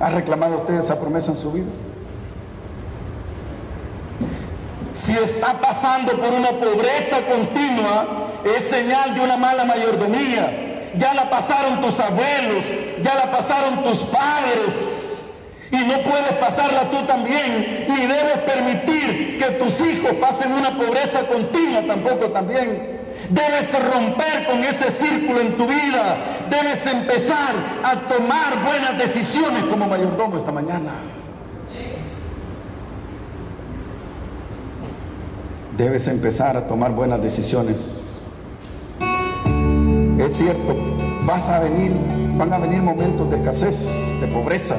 [0.01, 1.67] ¿Ha reclamado usted esa promesa en su vida?
[4.93, 8.07] Si está pasando por una pobreza continua,
[8.45, 10.67] es señal de una mala mayordomía
[10.99, 12.65] ya la pasaron tus abuelos,
[13.03, 15.05] ya la pasaron tus padres.
[15.71, 21.21] Y no puedes pasarla tú también, ni debes permitir que tus hijos pasen una pobreza
[21.27, 22.99] continua tampoco también.
[23.29, 26.17] Debes romper con ese círculo en tu vida.
[26.49, 27.53] Debes empezar
[27.85, 30.93] a tomar buenas decisiones como mayordomo esta mañana.
[35.77, 37.99] Debes empezar a tomar buenas decisiones.
[40.19, 40.75] Es cierto,
[41.29, 41.93] vas a venir,
[42.39, 43.87] van a venir momentos de escasez,
[44.19, 44.77] de pobreza.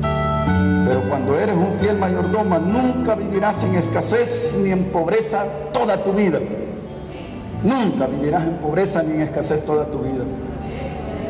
[0.00, 6.12] Pero cuando eres un fiel mayordomo, nunca vivirás en escasez ni en pobreza toda tu
[6.12, 6.40] vida.
[7.62, 10.24] Nunca vivirás en pobreza ni en escasez toda tu vida.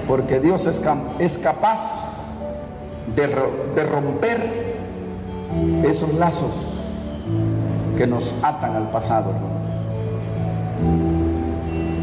[0.06, 2.36] Porque Dios es, capaz
[3.16, 4.40] de romper
[5.84, 6.52] esos lazos
[7.96, 9.32] que nos atan al pasado.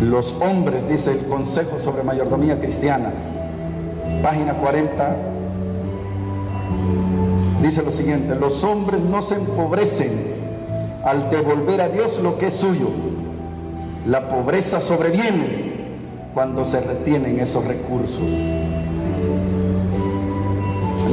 [0.10, 3.12] Los hombres, dice el Consejo sobre Mayordomía Cristiana,
[4.22, 5.16] página 40,
[7.64, 10.12] dice lo siguiente, los hombres no se empobrecen
[11.04, 12.90] al devolver a Dios lo que es suyo.
[14.06, 15.88] La pobreza sobreviene
[16.36, 18.30] cuando se retienen esos recursos.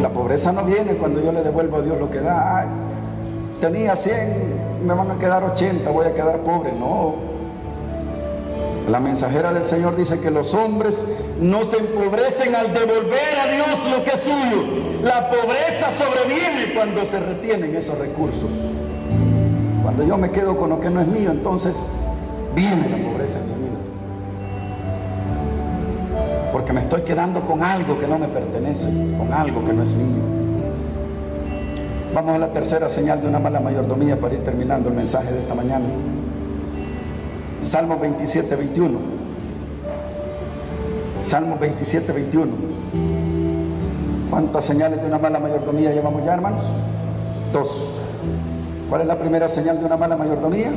[0.02, 2.66] La pobreza no viene cuando yo le devuelvo a Dios lo que da.
[3.58, 6.72] tenía 100, me van a quedar 80, voy a quedar pobre.
[6.78, 7.31] No,
[8.88, 11.04] la mensajera del Señor dice que los hombres
[11.40, 14.64] no se empobrecen al devolver a Dios lo que es suyo.
[15.02, 18.50] La pobreza sobreviene cuando se retienen esos recursos.
[19.82, 21.78] Cuando yo me quedo con lo que no es mío, entonces
[22.54, 23.78] viene la pobreza en mi vida.
[26.52, 29.92] Porque me estoy quedando con algo que no me pertenece, con algo que no es
[29.94, 30.22] mío.
[32.14, 35.38] Vamos a la tercera señal de una mala mayordomía para ir terminando el mensaje de
[35.38, 35.86] esta mañana.
[37.62, 38.98] Salmo 27, 21.
[41.20, 42.52] Salmo 27, 21.
[44.30, 46.64] ¿Cuántas señales de una mala mayordomía llevamos ya, hermanos?
[47.52, 47.94] Dos.
[48.88, 50.72] ¿Cuál es la primera señal de una mala mayordomía?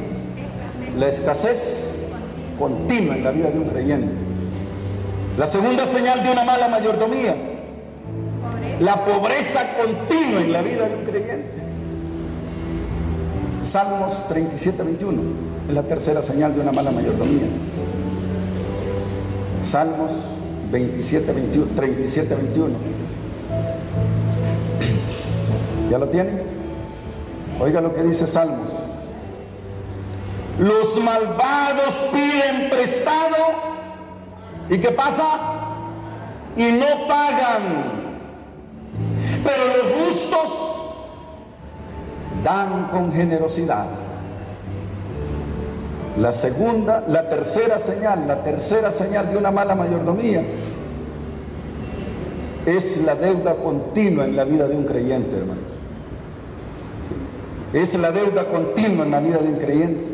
[0.99, 2.07] La escasez
[2.59, 4.13] continua en la vida de un creyente.
[5.37, 7.35] La segunda señal de una mala mayordomía,
[8.79, 11.54] la pobreza continua en la vida de un creyente.
[13.65, 15.21] Salmos 37, 21
[15.67, 17.47] es la tercera señal de una mala mayordomía.
[19.63, 20.11] Salmos
[20.71, 22.75] 27, 21, 37, 21.
[25.89, 26.43] ¿Ya lo tienen?
[27.59, 28.69] Oiga lo que dice Salmos.
[30.59, 33.35] Los malvados piden prestado.
[34.69, 35.23] ¿Y qué pasa?
[36.55, 37.61] Y no pagan.
[39.43, 40.74] Pero los justos
[42.45, 43.87] dan con generosidad.
[46.17, 50.43] La segunda, la tercera señal, la tercera señal de una mala mayordomía
[52.65, 55.61] es la deuda continua en la vida de un creyente, hermano.
[57.73, 60.05] Es la deuda continua en la vida de un creyente.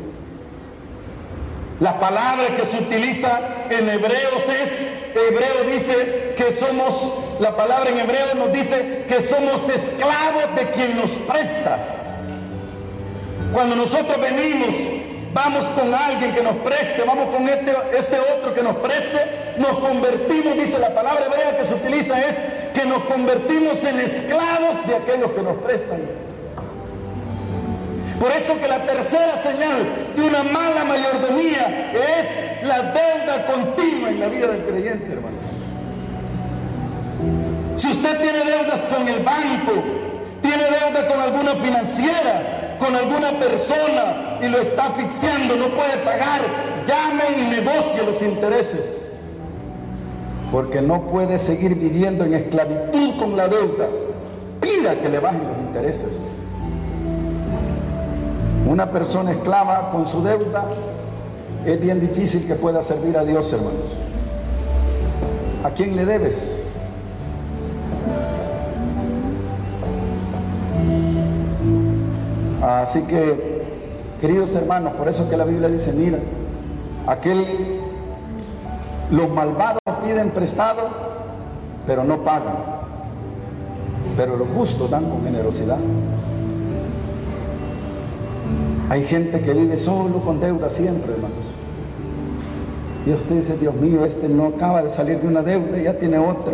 [1.82, 3.39] La palabra que se utiliza
[3.70, 9.67] en hebreos es, hebreo dice que somos, la palabra en hebreo nos dice que somos
[9.70, 12.01] esclavos de quien nos presta.
[13.54, 14.74] Cuando nosotros venimos,
[15.34, 19.18] vamos con alguien que nos preste, vamos con este, este otro que nos preste,
[19.58, 22.38] nos convertimos, dice la palabra hebrea que se utiliza es
[22.74, 26.00] que nos convertimos en esclavos de aquellos que nos prestan.
[28.20, 29.84] Por eso que la tercera señal
[30.16, 35.38] de una mala mayordomía es la deuda continua en la vida del creyente, hermano.
[37.78, 39.84] Si usted tiene deudas con el banco,
[40.41, 46.41] tiene deuda con alguna financiera, con alguna persona y lo está asfixiando, no puede pagar,
[46.86, 48.97] llame y negocie los intereses.
[50.51, 53.88] Porque no puede seguir viviendo en esclavitud con la deuda.
[54.60, 56.19] Pida que le bajen los intereses.
[58.67, 60.67] Una persona esclava con su deuda
[61.65, 63.84] es bien difícil que pueda servir a Dios, hermanos.
[65.63, 66.61] ¿A quién le debes?
[72.82, 73.62] Así que,
[74.20, 76.17] queridos hermanos, por eso que la Biblia dice, mira,
[77.06, 77.46] aquel,
[79.12, 80.89] los malvados piden prestado,
[81.86, 82.56] pero no pagan,
[84.17, 85.78] pero los justos dan con generosidad.
[88.89, 91.38] Hay gente que vive solo con deuda siempre, hermanos.
[93.06, 96.00] Y usted dice, Dios mío, este no acaba de salir de una deuda y ya
[96.00, 96.54] tiene otra.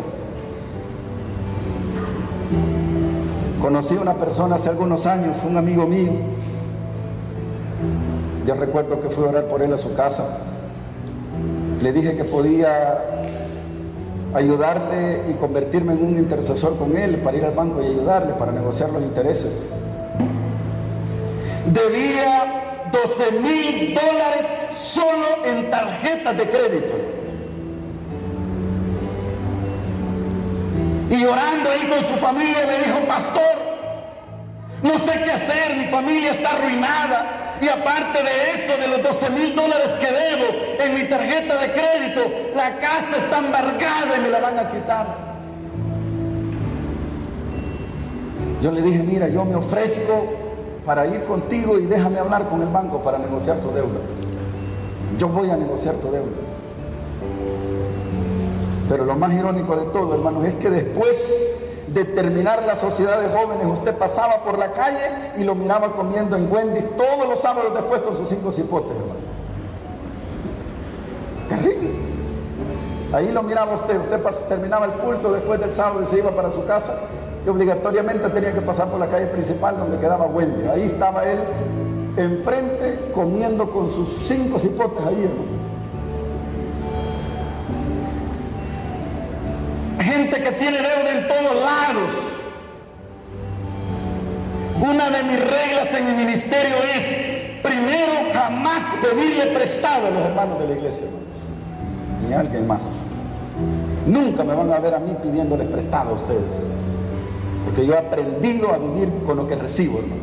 [3.67, 6.13] Conocí a una persona hace algunos años, un amigo mío.
[8.45, 10.23] Yo recuerdo que fui a orar por él a su casa.
[11.81, 13.03] Le dije que podía
[14.33, 18.53] ayudarle y convertirme en un intercesor con él para ir al banco y ayudarle para
[18.53, 19.51] negociar los intereses.
[21.65, 27.16] Debía 12 mil dólares solo en tarjetas de crédito.
[31.09, 33.67] Y orando ahí con su familia me dijo, pastor,
[34.83, 37.57] no sé qué hacer, mi familia está arruinada.
[37.61, 41.71] Y aparte de eso, de los 12 mil dólares que debo en mi tarjeta de
[41.71, 42.21] crédito,
[42.55, 45.07] la casa está embargada y me la van a quitar.
[48.61, 50.25] Yo le dije, mira, yo me ofrezco
[50.85, 53.99] para ir contigo y déjame hablar con el banco para negociar tu deuda.
[55.17, 56.46] Yo voy a negociar tu deuda.
[58.89, 63.29] Pero lo más irónico de todo, hermanos, es que después de terminar la sociedad de
[63.29, 67.73] jóvenes, usted pasaba por la calle y lo miraba comiendo en Wendy todos los sábados
[67.73, 69.27] después con sus cinco cipotes, hermano.
[71.49, 71.91] Terrible.
[73.13, 76.51] Ahí lo miraba usted, usted terminaba el culto después del sábado y se iba para
[76.51, 76.93] su casa
[77.45, 80.67] y obligatoriamente tenía que pasar por la calle principal donde quedaba Wendy.
[80.67, 81.39] Ahí estaba él
[82.17, 85.56] enfrente comiendo con sus cinco cipotes ahí, hermano.
[90.07, 92.11] Gente que tiene deuda en todos lados.
[94.79, 100.59] Una de mis reglas en mi ministerio es, primero, jamás pedirle prestado a los hermanos
[100.59, 101.07] de la iglesia,
[102.25, 102.83] ni a alguien más.
[104.05, 106.53] Nunca me van a ver a mí pidiéndoles prestado a ustedes,
[107.65, 110.21] porque yo he aprendido a vivir con lo que recibo, hermano.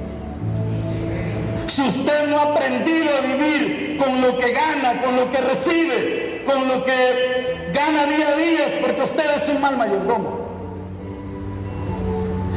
[1.66, 6.42] Si usted no ha aprendido a vivir con lo que gana, con lo que recibe,
[6.46, 10.44] con lo que gana día a día, porque usted es un mal mayordomo.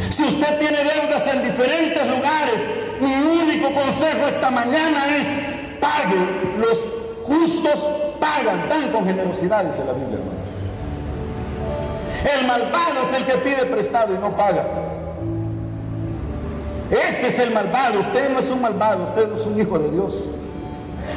[0.09, 2.61] Si usted tiene deudas en diferentes lugares,
[3.01, 5.28] mi único consejo esta mañana es
[5.82, 6.15] pague
[6.57, 6.80] los
[7.26, 7.89] justos
[8.20, 10.38] pagan, dan con generosidad, dice la Biblia, hermano.
[12.39, 14.65] El malvado es el que pide prestado y no paga.
[16.89, 17.99] Ese es el malvado.
[17.99, 20.18] Usted no es un malvado, usted no es un hijo de Dios.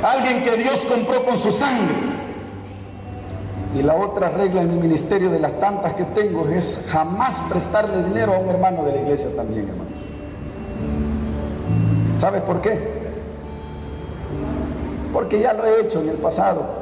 [0.02, 2.19] Alguien que Dios compró con su sangre.
[3.76, 8.02] Y la otra regla en mi ministerio de las tantas que tengo es jamás prestarle
[8.02, 9.90] dinero a un hermano de la iglesia también, hermano.
[12.16, 12.78] ¿Sabes por qué?
[15.12, 16.80] Porque ya lo he hecho en el pasado.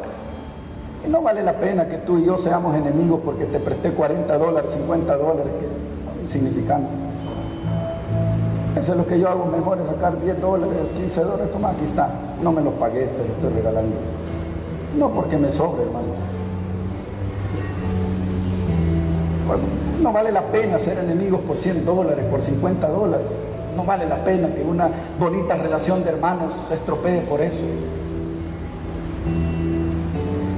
[1.07, 4.37] Y no vale la pena que tú y yo seamos enemigos porque te presté 40
[4.39, 6.89] dólares, 50 dólares, que es insignificante.
[8.77, 11.85] Eso es lo que yo hago mejor, es sacar 10 dólares, 15 dólares, toma, aquí
[11.85, 12.09] está.
[12.43, 13.97] No me lo pagué, te lo estoy regalando.
[14.97, 16.38] No porque me sobre, hermano.
[20.01, 23.27] No vale la pena ser enemigos por 100 dólares, por 50 dólares.
[23.77, 27.63] No vale la pena que una bonita relación de hermanos se estropee por eso.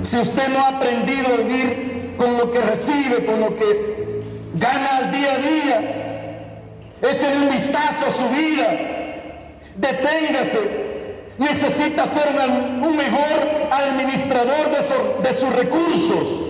[0.02, 4.22] Si usted no ha aprendido a vivir con lo que recibe, con lo que
[4.54, 8.66] gana al día a día, échale un vistazo a su vida,
[9.76, 10.90] deténgase.
[11.38, 12.28] Necesita ser
[12.82, 16.49] un mejor administrador de, de sus recursos.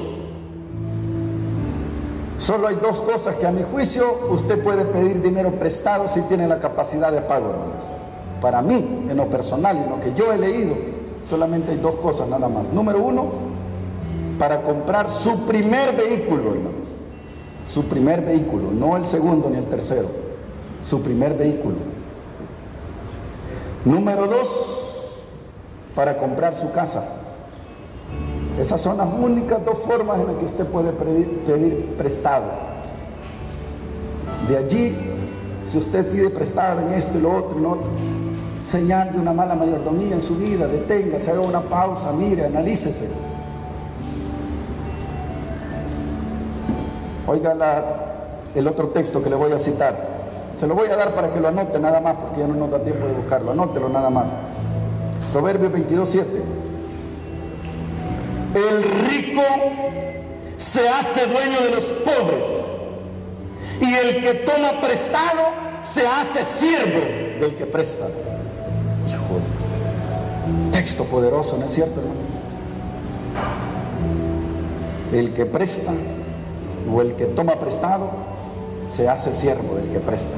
[2.40, 6.48] Solo hay dos cosas que a mi juicio usted puede pedir dinero prestado si tiene
[6.48, 7.52] la capacidad de pago,
[8.40, 10.74] Para mí, en lo personal, en lo que yo he leído,
[11.28, 12.72] solamente hay dos cosas nada más.
[12.72, 13.26] Número uno,
[14.38, 16.88] para comprar su primer vehículo, hermanos.
[17.68, 20.08] Su primer vehículo, no el segundo ni el tercero.
[20.82, 21.76] Su primer vehículo.
[23.84, 25.20] Número dos,
[25.94, 27.19] para comprar su casa.
[28.60, 32.44] Esas son las únicas dos formas en las que usted puede pedir, prestado.
[34.46, 34.94] De allí,
[35.64, 37.86] si usted pide prestado en esto y lo otro y lo otro,
[38.62, 43.08] señal de una mala mayordomía en su vida, deténgase, haga una pausa, mire, analícese.
[47.26, 47.56] Oiga
[48.54, 49.96] el otro texto que le voy a citar.
[50.54, 52.70] Se lo voy a dar para que lo anote nada más, porque ya no nos
[52.70, 53.52] da tiempo de buscarlo.
[53.52, 54.36] Anótelo nada más.
[55.32, 56.59] Proverbios 22, 7.
[58.54, 59.42] El rico
[60.56, 62.46] se hace dueño de los pobres
[63.80, 65.40] y el que toma prestado
[65.82, 67.00] se hace siervo
[67.40, 68.06] del que presta.
[70.72, 72.20] Texto poderoso, ¿no es cierto, hermano?
[75.12, 75.92] El que presta
[76.92, 78.10] o el que toma prestado
[78.84, 80.36] se hace siervo del que presta.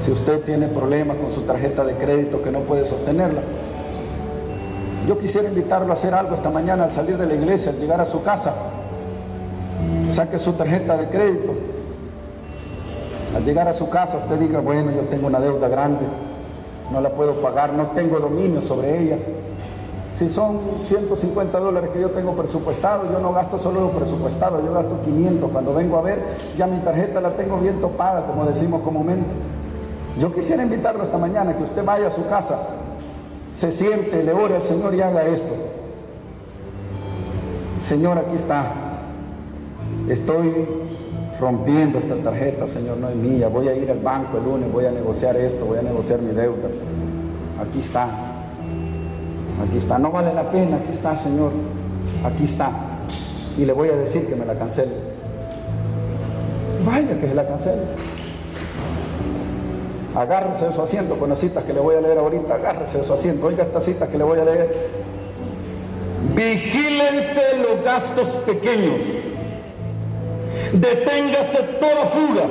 [0.00, 3.42] Si usted tiene problemas con su tarjeta de crédito que no puede sostenerla,
[5.06, 8.00] yo quisiera invitarlo a hacer algo esta mañana al salir de la iglesia, al llegar
[8.00, 8.52] a su casa.
[10.08, 11.52] Saque su tarjeta de crédito.
[13.34, 16.04] Al llegar a su casa usted diga, bueno, yo tengo una deuda grande,
[16.90, 19.18] no la puedo pagar, no tengo dominio sobre ella.
[20.12, 24.72] Si son 150 dólares que yo tengo presupuestado, yo no gasto solo lo presupuestado, yo
[24.72, 25.50] gasto 500.
[25.50, 26.20] Cuando vengo a ver,
[26.58, 29.30] ya mi tarjeta la tengo bien topada, como decimos comúnmente.
[30.18, 32.58] Yo quisiera invitarlo esta mañana que usted vaya a su casa
[33.52, 35.54] se siente, le ore al Señor y haga esto.
[37.80, 38.64] Señor, aquí está.
[40.08, 40.66] Estoy
[41.40, 43.48] rompiendo esta tarjeta, Señor, no es mía.
[43.48, 46.32] Voy a ir al banco el lunes, voy a negociar esto, voy a negociar mi
[46.32, 46.68] deuda.
[47.60, 48.04] Aquí está.
[49.66, 49.98] Aquí está.
[49.98, 51.52] No vale la pena, aquí está, Señor.
[52.24, 52.70] Aquí está.
[53.58, 54.92] Y le voy a decir que me la cancele.
[56.84, 57.82] Vaya que se la cancele.
[60.14, 62.54] Agárrese de su asiento con las citas que le voy a leer ahorita.
[62.54, 63.46] Agárrese de su asiento.
[63.46, 64.90] Oiga estas citas que le voy a leer.
[66.34, 69.00] Vigílense los gastos pequeños.
[70.72, 72.42] Deténgase toda fuga.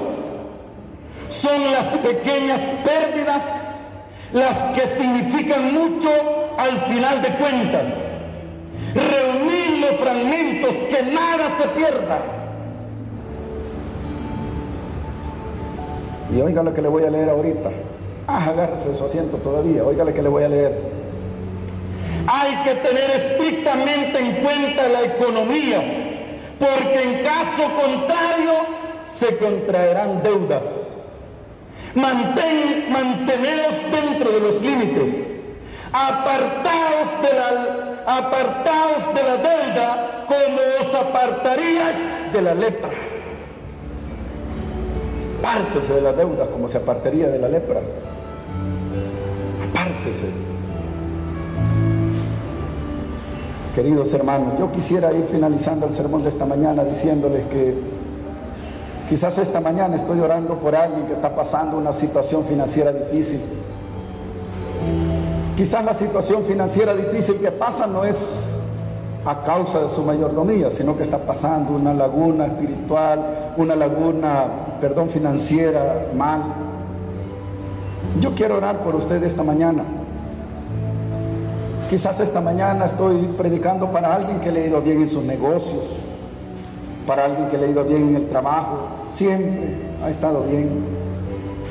[1.27, 3.97] Son las pequeñas pérdidas
[4.33, 6.09] las que significan mucho
[6.57, 7.91] al final de cuentas.
[8.93, 12.38] Reunir los fragmentos, que nada se pierda
[16.31, 17.69] Y oiga lo que le voy a leer ahorita.
[18.27, 19.83] Ah, agárrese su asiento todavía.
[19.83, 20.99] Oiga lo que le voy a leer.
[22.27, 25.81] Hay que tener estrictamente en cuenta la economía,
[26.59, 28.51] porque en caso contrario
[29.03, 30.65] se contraerán deudas.
[31.95, 35.27] Mantén, manteneos dentro de los límites.
[35.91, 42.91] Apartaos de, la, apartaos de la deuda como os apartarías de la lepra.
[45.39, 47.79] Apártese de la deuda como se apartaría de la lepra.
[49.69, 50.25] Apártese.
[53.73, 57.75] Queridos hermanos, yo quisiera ir finalizando el sermón de esta mañana diciéndoles que
[59.07, 63.39] quizás esta mañana estoy orando por alguien que está pasando una situación financiera difícil.
[65.55, 68.55] Quizás la situación financiera difícil que pasa no es
[69.25, 74.45] a causa de su mayordomía, sino que está pasando una laguna espiritual, una laguna,
[74.79, 76.43] perdón, financiera mal.
[78.19, 79.83] Yo quiero orar por usted esta mañana.
[81.89, 85.83] Quizás esta mañana estoy predicando para alguien que le ha ido bien en sus negocios,
[87.07, 88.77] para alguien que le ha ido bien en el trabajo,
[89.11, 90.69] siempre ha estado bien,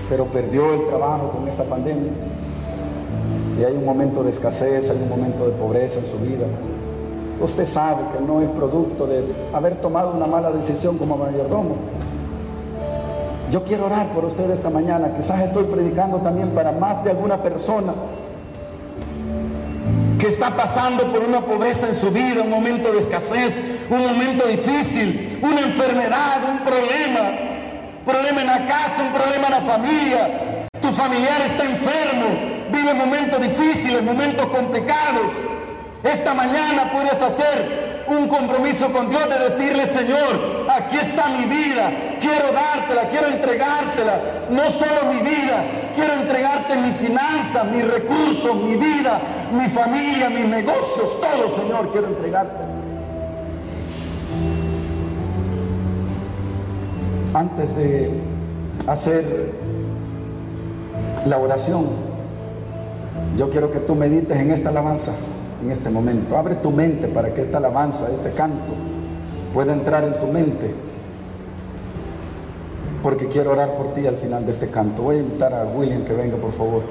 [0.08, 2.10] pero perdió el trabajo con esta pandemia.
[3.60, 6.46] Y hay un momento de escasez, hay un momento de pobreza en su vida.
[7.40, 11.76] Usted sabe que no es producto de haber tomado una mala decisión como mayordomo.
[13.50, 15.12] Yo quiero orar por usted esta mañana.
[15.16, 17.94] Quizás estoy predicando también para más de alguna persona
[20.18, 24.46] que está pasando por una pobreza en su vida, un momento de escasez, un momento
[24.46, 27.30] difícil, una enfermedad, un problema,
[28.04, 30.68] problema en la casa, un problema en la familia.
[30.80, 32.26] Tu familiar está enfermo,
[32.70, 35.32] vive momentos difíciles, momentos complicados.
[36.02, 41.90] Esta mañana puedes hacer un compromiso con Dios de decirle, Señor, aquí está mi vida,
[42.20, 44.20] quiero dártela, quiero entregártela.
[44.50, 45.62] No solo mi vida,
[45.94, 49.20] quiero entregarte mi finanza, mis recursos, mi vida,
[49.52, 52.64] mi familia, mis negocios, todo, Señor, quiero entregarte.
[57.34, 58.10] Antes de
[58.86, 59.52] hacer
[61.26, 61.86] la oración,
[63.36, 65.12] yo quiero que tú medites en esta alabanza
[65.62, 66.36] en este momento.
[66.36, 68.74] Abre tu mente para que esta alabanza, este canto,
[69.52, 70.74] pueda entrar en tu mente.
[73.02, 75.02] Porque quiero orar por ti al final de este canto.
[75.02, 76.82] Voy a invitar a William que venga, por favor.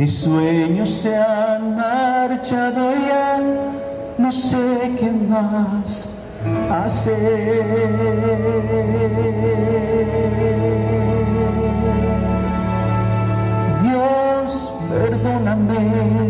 [0.00, 3.38] Mis sueños se han marchado ya,
[4.16, 6.24] no sé qué más
[6.70, 7.66] hacer.
[13.82, 16.29] Dios, perdóname,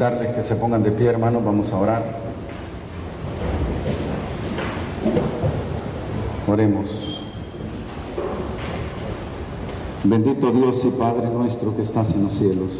[0.00, 2.02] que se pongan de pie, hermanos, vamos a orar.
[6.48, 7.22] Oremos.
[10.02, 12.70] Bendito Dios y Padre nuestro que estás en los cielos.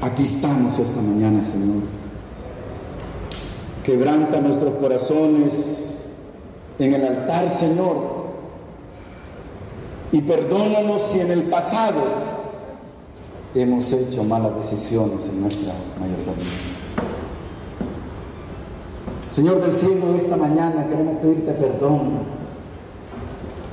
[0.00, 1.82] Aquí estamos esta mañana, Señor.
[3.84, 6.08] Quebranta nuestros corazones
[6.78, 8.22] en el altar, Señor.
[10.10, 12.31] Y perdónanos si en el pasado
[13.54, 16.32] hemos hecho malas decisiones en nuestra mayoría.
[19.28, 22.42] Señor del cielo, esta mañana queremos pedirte perdón.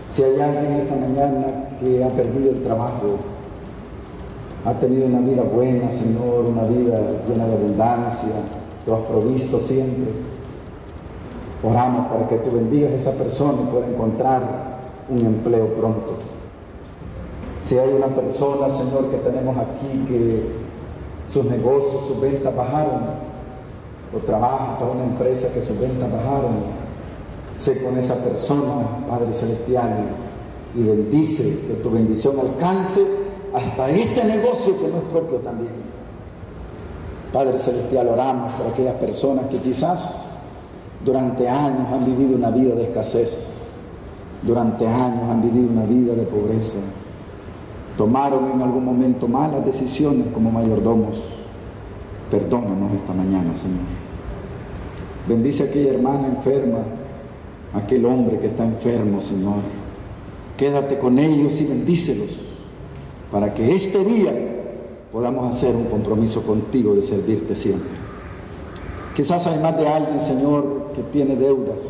[0.08, 3.18] Si hay alguien esta mañana que ha perdido el trabajo,
[4.66, 8.34] ha tenido una vida buena, Señor, una vida llena de abundancia,
[8.86, 10.12] tú has provisto siempre.
[11.64, 14.42] Oramos para que tú bendigas a esa persona y pueda encontrar
[15.10, 16.29] un empleo pronto.
[17.70, 20.42] Si hay una persona, Señor, que tenemos aquí que
[21.32, 23.02] sus negocios, sus ventas bajaron,
[24.12, 26.64] o trabaja para una empresa que sus ventas bajaron,
[27.54, 30.16] sé con esa persona, Padre Celestial,
[30.76, 33.06] y bendice que tu bendición alcance
[33.54, 35.74] hasta ese negocio que no es propio también.
[37.32, 40.40] Padre Celestial, oramos por aquellas personas que quizás
[41.06, 43.46] durante años han vivido una vida de escasez,
[44.42, 46.80] durante años han vivido una vida de pobreza
[48.00, 51.22] tomaron en algún momento malas decisiones como mayordomos.
[52.32, 53.84] Perdónanos esta mañana, Señor.
[55.28, 56.78] Bendice a aquella hermana enferma,
[57.74, 59.58] aquel hombre que está enfermo, Señor.
[60.56, 62.40] Quédate con ellos y bendícelos
[63.34, 64.32] para que este día
[65.12, 68.00] podamos hacer un compromiso contigo de servirte siempre.
[69.14, 71.84] Quizás hay más de alguien, Señor, que tiene deudas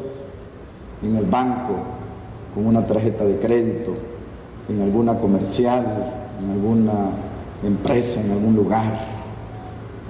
[1.04, 1.76] en el banco,
[2.56, 3.92] con una tarjeta de crédito,
[4.70, 5.86] en alguna comercial,
[6.42, 7.12] en alguna
[7.64, 9.00] empresa, en algún lugar.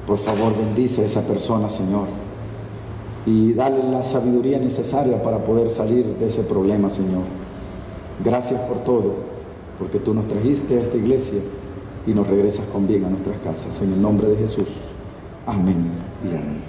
[0.05, 2.07] Por favor, bendice a esa persona, Señor.
[3.26, 7.24] Y dale la sabiduría necesaria para poder salir de ese problema, Señor.
[8.24, 9.14] Gracias por todo,
[9.78, 11.39] porque tú nos trajiste a esta iglesia
[12.05, 13.82] y nos regresas con bien a nuestras casas.
[13.82, 14.68] En el nombre de Jesús.
[15.45, 15.91] Amén
[16.24, 16.68] y amén.